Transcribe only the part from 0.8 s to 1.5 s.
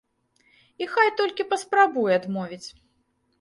І хай толькі